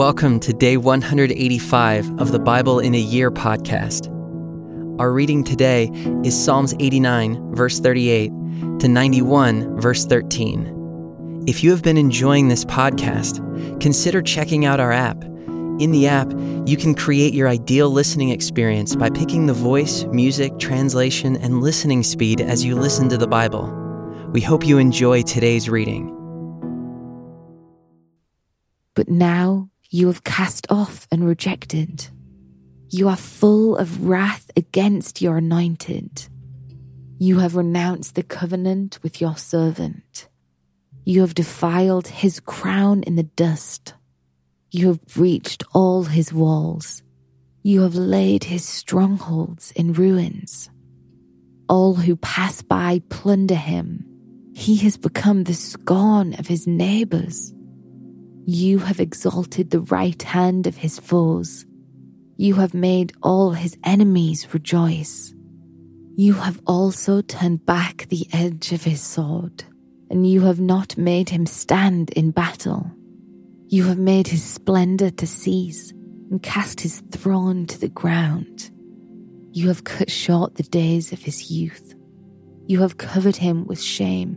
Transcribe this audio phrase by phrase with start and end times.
[0.00, 4.08] Welcome to day 185 of the Bible in a Year podcast.
[4.98, 5.90] Our reading today
[6.24, 8.28] is Psalms 89, verse 38
[8.78, 11.44] to 91, verse 13.
[11.46, 13.42] If you have been enjoying this podcast,
[13.78, 15.22] consider checking out our app.
[15.22, 16.32] In the app,
[16.64, 22.02] you can create your ideal listening experience by picking the voice, music, translation, and listening
[22.02, 23.66] speed as you listen to the Bible.
[24.32, 26.16] We hope you enjoy today's reading.
[28.94, 32.08] But now you have cast off and rejected.
[32.90, 36.28] You are full of wrath against your anointed.
[37.18, 40.28] You have renounced the covenant with your servant.
[41.04, 43.94] You have defiled his crown in the dust.
[44.70, 47.02] You have breached all his walls.
[47.64, 50.70] You have laid his strongholds in ruins.
[51.68, 54.06] All who pass by plunder him.
[54.54, 57.52] He has become the scorn of his neighbors.
[58.52, 61.64] You have exalted the right hand of his foes.
[62.36, 65.32] You have made all his enemies rejoice.
[66.16, 69.62] You have also turned back the edge of his sword,
[70.10, 72.90] and you have not made him stand in battle.
[73.68, 75.92] You have made his splendor to cease
[76.32, 78.72] and cast his throne to the ground.
[79.52, 81.94] You have cut short the days of his youth.
[82.66, 84.36] You have covered him with shame.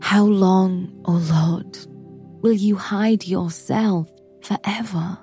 [0.00, 1.76] How long, O Lord,
[2.44, 4.06] will you hide yourself
[4.42, 5.18] forever?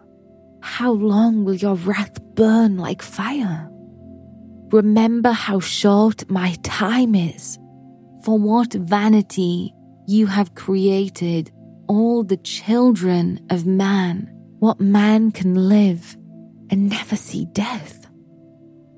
[0.63, 3.69] How long will your wrath burn like fire?
[4.71, 7.59] Remember how short my time is.
[8.25, 9.71] For what vanity
[10.07, 11.51] you have created
[11.87, 14.27] all the children of man.
[14.57, 16.17] What man can live
[16.71, 18.07] and never see death?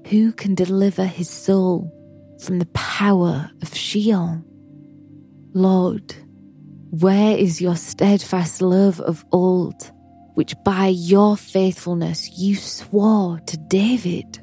[0.07, 1.91] Who can deliver his soul
[2.39, 4.41] from the power of Sheol?
[5.53, 6.15] Lord,
[6.99, 9.91] where is your steadfast love of old,
[10.35, 14.39] which by your faithfulness you swore to David?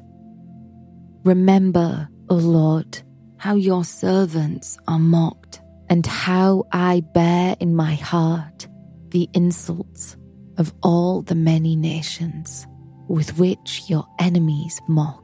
[1.23, 3.01] Remember, O Lord,
[3.37, 8.67] how your servants are mocked, and how I bear in my heart
[9.11, 10.17] the insults
[10.57, 12.67] of all the many nations
[13.07, 15.23] with which your enemies mock.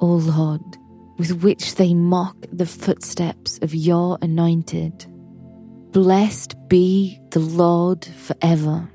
[0.00, 0.62] O Lord,
[1.18, 5.06] with which they mock the footsteps of your anointed.
[5.92, 8.90] Blessed be the Lord forever.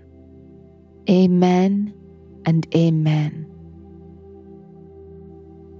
[1.07, 1.93] Amen
[2.43, 3.45] and amen.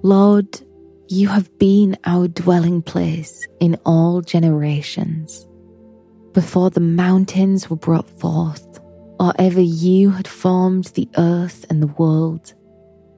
[0.03, 0.61] Lord,
[1.07, 5.47] you have been our dwelling place in all generations.
[6.33, 8.79] Before the mountains were brought forth,
[9.19, 12.53] or ever you had formed the earth and the world,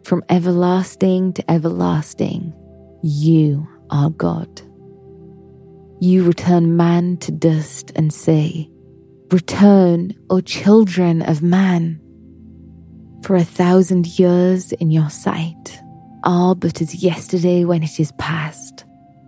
[0.06, 2.54] from everlasting to everlasting,
[3.04, 4.69] you are God.
[6.02, 8.70] You return man to dust and say,
[9.32, 12.00] Return, O children of man.
[13.24, 15.82] For a thousand years in your sight
[16.24, 18.86] are but as yesterday when it is past,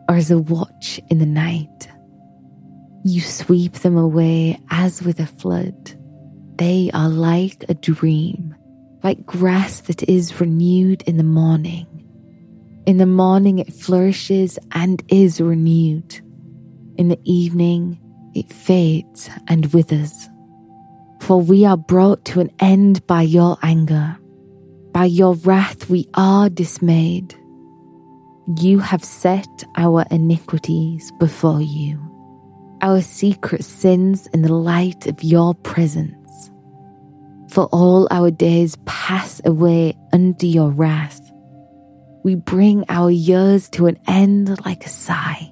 [0.08, 1.90] or as a watch in the night.
[3.04, 5.94] You sweep them away as with a flood.
[6.58, 8.56] They are like a dream,
[9.04, 11.88] like grass that is renewed in the morning.
[12.86, 16.22] In the morning it flourishes and is renewed.
[17.02, 17.98] In the evening,
[18.36, 20.30] it fades and withers.
[21.20, 24.16] For we are brought to an end by your anger.
[24.92, 27.34] By your wrath, we are dismayed.
[28.60, 29.48] You have set
[29.78, 32.00] our iniquities before you,
[32.84, 36.52] our secret sins in the light of your presence.
[37.50, 41.20] For all our days pass away under your wrath.
[42.24, 45.52] We bring our years to an end like a sigh.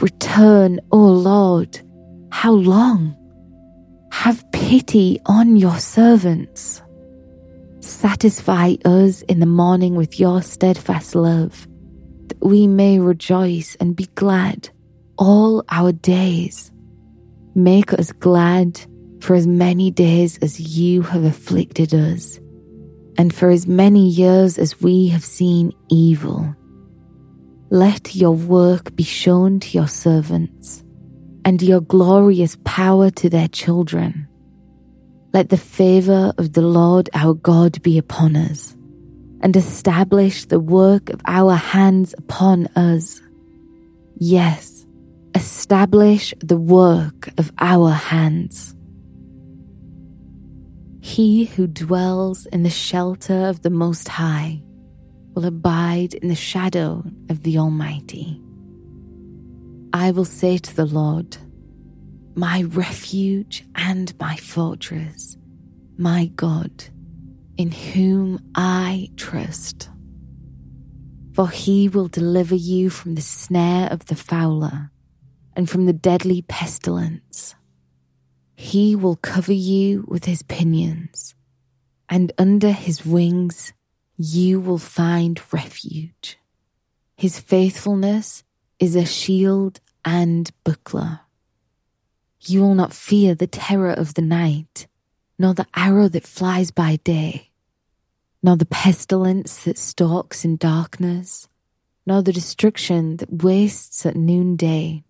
[0.00, 1.78] Return, O Lord,
[2.30, 3.14] how long?
[4.12, 6.80] Have pity on your servants.
[7.80, 11.68] Satisfy us in the morning with your steadfast love,
[12.28, 14.70] that we may rejoice and be glad
[15.18, 16.72] all our days.
[17.54, 18.80] Make us glad
[19.20, 22.40] for as many days as you have afflicted us,
[23.18, 26.56] and for as many years as we have seen evil.
[27.72, 30.82] Let your work be shown to your servants,
[31.44, 34.26] and your glorious power to their children.
[35.32, 38.76] Let the favour of the Lord our God be upon us,
[39.40, 43.22] and establish the work of our hands upon us.
[44.16, 44.84] Yes,
[45.36, 48.74] establish the work of our hands.
[51.00, 54.60] He who dwells in the shelter of the Most High
[55.40, 58.38] will abide in the shadow of the Almighty.
[59.90, 61.38] I will say to the Lord,
[62.34, 65.38] my refuge and my fortress,
[65.96, 66.84] my God,
[67.56, 69.88] in whom I trust.
[71.32, 74.90] For he will deliver you from the snare of the fowler
[75.56, 77.54] and from the deadly pestilence.
[78.56, 81.34] He will cover you with his pinions,
[82.10, 83.72] and under his wings
[84.22, 86.38] you will find refuge.
[87.16, 88.44] His faithfulness
[88.78, 91.20] is a shield and buckler.
[92.42, 94.86] You will not fear the terror of the night,
[95.38, 97.48] nor the arrow that flies by day,
[98.42, 101.48] nor the pestilence that stalks in darkness,
[102.04, 105.02] nor the destruction that wastes at noonday.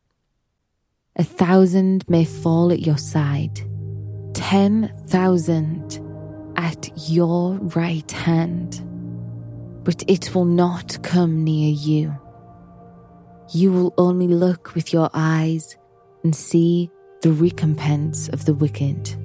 [1.17, 3.61] A thousand may fall at your side,
[4.35, 5.99] ten thousand
[6.57, 8.87] at your right hand,
[9.85, 12.15] but it will not come near you.
[13.53, 15.77] You will only look with your eyes
[16.23, 16.91] and see
[17.23, 19.17] the recompense of the wicked.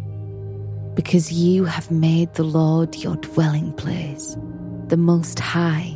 [0.95, 4.37] Because you have made the Lord your dwelling place,
[4.87, 5.95] the Most High,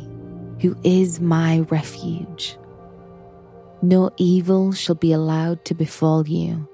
[0.60, 2.56] who is my refuge.
[3.82, 6.68] No evil shall be allowed to befall you,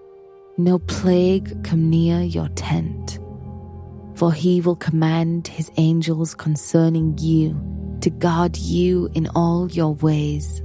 [0.59, 3.21] no plague come near your tent.
[4.17, 7.61] For he will command his angels concerning you
[8.01, 10.63] to guard you in all your ways.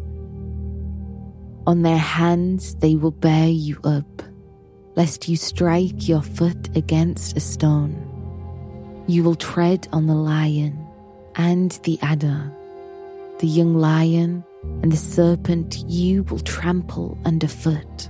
[1.67, 4.23] On their hands they will bear you up,
[4.95, 8.07] lest you strike your foot against a stone.
[9.07, 10.87] You will tread on the lion
[11.35, 12.51] and the adder,
[13.39, 14.45] the young lion
[14.81, 18.09] and the serpent you will trample underfoot